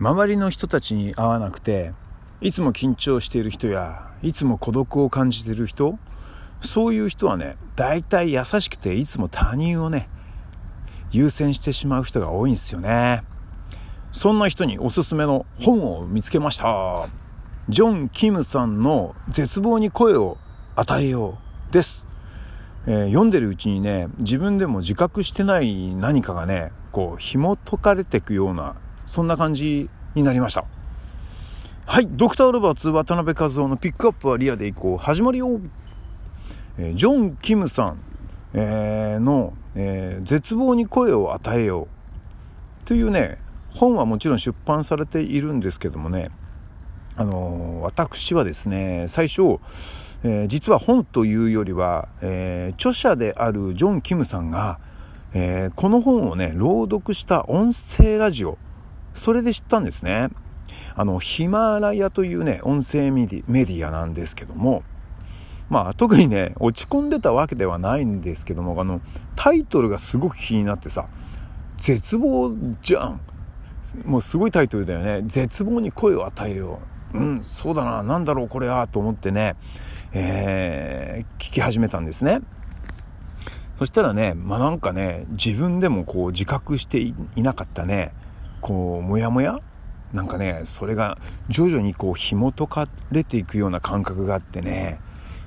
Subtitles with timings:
[0.00, 1.92] 周りの人たちに会わなくて
[2.40, 5.98] いつも緊張している人やいつも孤独を感じている人
[6.60, 10.08] そういう人はね大体優しくていつも他人をね
[11.10, 13.22] 優先してしまう人が多いんですよね。
[14.10, 17.08] そんな人におすすめの本を見つけました。
[17.68, 20.38] ジョン・キムさんの絶望に声を
[20.74, 21.38] 与えよ
[21.70, 22.06] うです、
[22.86, 28.76] えー、読んでるうちにね自分でも自覚してない何かがねこう紐解かれていくような
[29.06, 30.64] そんな感じになりました。
[31.86, 34.98] はいドクター・ロバーツ渡辺和夫のピックアップはリアでいこう。
[34.98, 35.60] 始まるよ、
[36.78, 37.98] えー、ジョン・キムさん、
[38.54, 41.88] えー、の、えー、絶望に声を与えよ
[42.82, 43.38] うというね
[43.70, 46.30] 本はもちろん出版されているんですけどもね。
[47.16, 49.60] あの私はですね最初、
[50.24, 54.80] えー、実は本というよりは、えー、著者であるジョン・キムさんが、
[55.32, 58.58] えー、この本をね朗読した音声ラジオ
[59.14, 60.28] それで知ったんですね。
[60.96, 64.82] あの、ヒマラヤというね、音声メディアなんですけども、
[65.70, 69.00] まあ、特にね、落ち込んでたわけではないんですけども、あの、
[69.34, 71.06] タイトルがすごく気になってさ、
[71.78, 73.20] 絶望じゃん。
[74.04, 75.22] もうすごいタイトルだよね。
[75.26, 76.80] 絶望に声を与えよ
[77.14, 77.18] う。
[77.18, 79.56] うん、そうだな、なんだろうこれは、と思ってね、
[80.12, 82.40] えー、聞き始めたんですね。
[83.78, 88.12] そしたらね、まあなんかね、自分でもこう自覚していなかったね、
[88.64, 89.60] こうモヤモヤ
[90.14, 91.18] なんかねそれが
[91.50, 95.00] 徐々にこう紐解かれていくような感覚があってね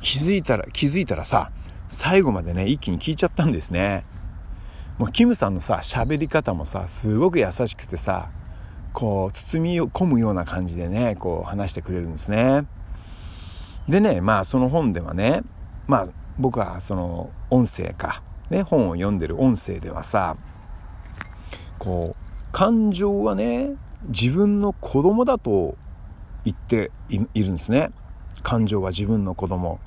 [0.00, 1.50] 気づいたら気づいたらさ
[1.88, 4.06] 最後までね一気に聞いちゃったんですね。
[4.96, 8.30] もうキムさんのさ喋り方もさすごく優しくてさ
[8.94, 12.64] こう包み込むような感じでねこう話してくれるんですね。
[13.90, 15.42] でねまあその本ではね
[15.86, 16.06] まあ
[16.38, 18.22] 僕はその音声か。
[18.48, 20.38] ね本を読んでる音声ではさ
[21.78, 22.21] こう
[22.52, 23.74] 感情はね
[24.08, 25.76] 自分の子供だと
[26.44, 27.90] 言っているんですね。
[28.42, 29.80] 感情は自分の子供。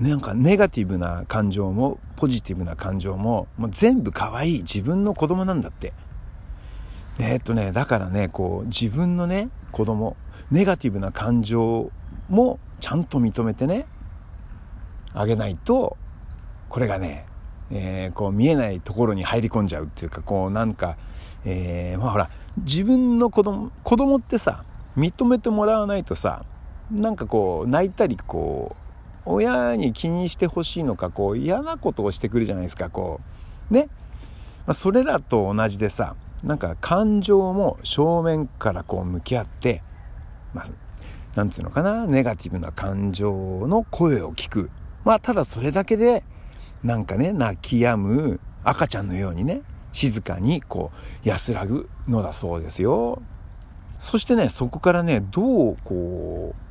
[0.00, 5.92] なんかネガティブな感情もポジティブな感情ももう全部可愛い自分の子供なんだって。
[7.18, 10.16] え、っとねだからねこう自分のね子供
[10.50, 11.90] ネガティブな感情
[12.28, 13.86] もちゃんと認めてね
[15.12, 15.96] あげないと
[16.68, 17.26] これがね
[17.70, 20.96] えー、こう見えないところに入り込んじゃうっていうかこうなんか、
[21.44, 24.64] えー、まあほら自分の子供子供ってさ
[24.96, 26.44] 認めてもらわないとさ
[26.90, 28.88] なんかこう泣いたりこう
[29.30, 33.20] 親に気にしてほしいのかこう嫌なことをしてくるじゃないですかこ
[33.70, 33.74] う。
[33.74, 33.88] ね、
[34.66, 39.82] まあ、それらと同じでさなんか感情も正面からこう向き合って
[40.54, 40.66] まあ
[41.36, 44.70] なんつうのかなネガティブな感情の声を聞く。
[45.04, 46.24] まあただそれだけで
[46.82, 49.62] なんかね泣き止む赤ちゃんのようにね
[49.92, 50.92] 静かにこ
[51.24, 53.22] う安らぐのだそうですよ
[54.00, 56.68] そしてねそこからねどうこう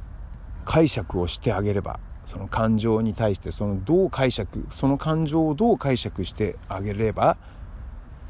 [0.66, 7.38] 解釈をしてあげればその感情に対してそのどう解釈その感情をどう解釈してあげれば、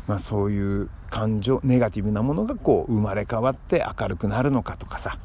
[0.08, 5.18] まあ、そういう感情ネガティブなものがこう生まれ変わって明るくなるのかとかさ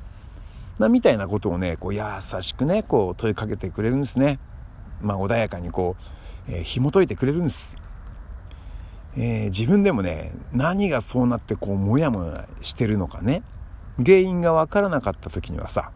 [0.79, 2.03] なみたいなことをねこう優
[2.41, 4.39] しくねこう問いかけてくれるんですね。
[5.03, 6.03] まあ、穏やかにこう
[6.49, 7.77] えー、紐解いてくれるんです、
[9.17, 13.43] えー、自分でもね何がそうなってこうモヤモヤしてるのかね。
[13.99, 15.93] 原因が分からなかった時にはさ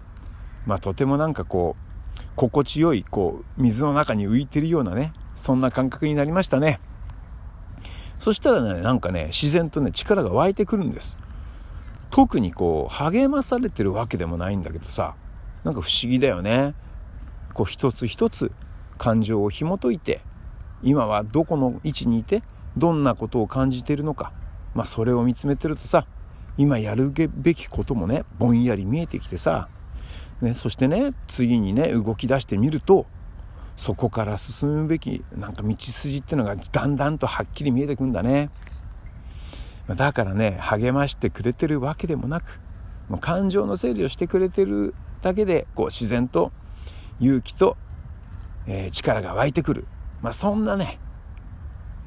[0.66, 6.80] まあとてもなんかこう心地よいこう水の中に浮いてるようなねそんな感覚になりましたね。
[8.18, 11.16] そしたらねなんかね自然とね力が湧いてくるんです。
[12.10, 15.14] 特にこう励まされてるわけでもないんだけどさ
[15.64, 16.74] なんか不思議だよね。
[17.52, 18.52] こう一つ一つ
[18.98, 20.20] 感情を紐解いて
[20.82, 22.42] 今はどこの位置にいて
[22.76, 24.32] どんなことを感じているのか、
[24.74, 26.06] まあ、それを見つめてるとさ
[26.58, 29.68] 今やるべきこともねぼんやり見えてきてさ、
[30.40, 33.06] ね、そしてね次にね動き出してみると
[33.74, 38.50] そこから進むべきなんか道筋っていうのがだんだんとはっきり見えてくんだね。
[39.86, 42.60] だからね励ましてくれてるわけでもなく
[43.08, 46.50] もう感情の整理をしてくれてるだけでこう自然と
[47.20, 47.76] 勇気と、
[48.66, 49.86] えー、力が湧いてくる。
[50.26, 50.98] まあ、そんなね、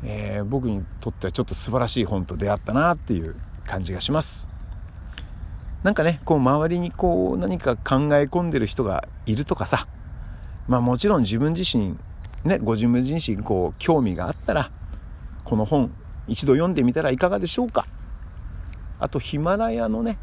[0.04, 4.50] えー、僕にとってはちょっと素晴らしい本と出会ったなっていう感じがします。
[5.84, 9.88] なんかねこう周りにこう何か考え込んでる人がいるとかさ
[10.68, 11.96] まあもちろん自分自身
[12.44, 14.70] ねご自分自身こう興味があったら
[15.46, 15.90] この本
[16.28, 17.88] 一度読んでみたらいかがでしょうか。
[19.00, 20.18] あとヒマラヤのね、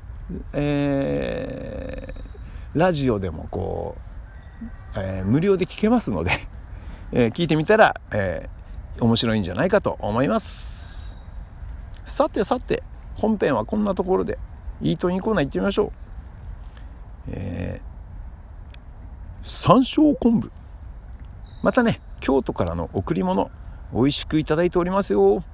[0.52, 3.96] えー、ラジオでもこ
[4.96, 6.32] う、えー、無料で聞けますので
[7.12, 11.16] えー、聞いてみたら、えー、面白いんじゃないかと思います。
[12.04, 12.82] さてさて
[13.14, 14.38] 本編はこんなところで
[14.80, 15.92] イートインコーナー行ってみましょう。
[17.28, 20.50] えー、山椒昆布。
[21.62, 23.50] またね京都からの贈り物
[23.92, 25.44] 美味しくいただいておりますよ。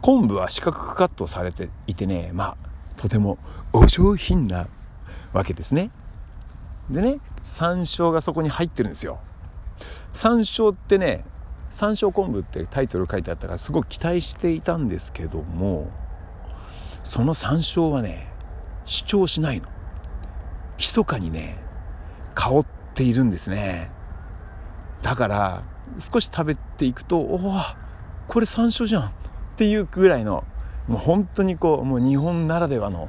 [0.00, 3.38] 昆布は四角くカットされていてねまあとても
[3.72, 4.68] お上品な
[5.32, 5.90] わけですね。
[6.90, 9.20] でね山椒がそこに入ってるんですよ。
[10.12, 11.24] 山椒ってね
[11.70, 15.90] 山椒昆布ってタイトル書いてあったからすごく期待していたんですけども
[17.02, 18.28] その山椒はね
[18.86, 19.68] 主張しないの。
[20.78, 21.58] 密かにね
[22.34, 23.90] 香っているんですね。
[25.02, 25.62] だから
[25.98, 27.60] 少し食べていくとおお
[28.28, 29.10] これ山椒じゃんっ
[29.56, 30.44] ていうぐらいの
[30.88, 33.08] もう本当にこうもう日本ならではの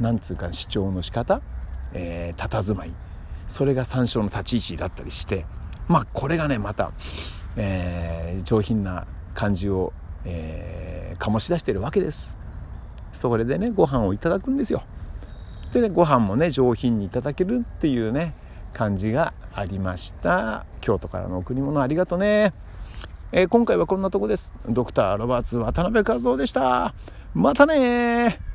[0.00, 1.40] なんつうか主張の仕方
[1.94, 2.92] えー、佇まい。
[3.48, 5.44] それが山椒の立ち位置だったりして
[5.88, 6.92] まあこれがねまた、
[7.56, 9.92] えー、上品な感じを、
[10.24, 12.38] えー、醸し出してるわけです。
[13.12, 14.82] それでねご飯をいただくんですよ。
[15.72, 18.34] でねご飯もね上品にいただけるっていうね
[18.72, 20.66] 感じがありました。
[20.80, 22.52] 京都からの贈り物ありがとね、
[23.32, 24.52] えー、今回はこんなとこです。
[24.68, 26.94] ドクターロバーツ渡辺和夫でした。
[27.34, 28.51] またね